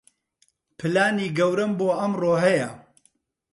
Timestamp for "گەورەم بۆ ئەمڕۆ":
1.37-2.33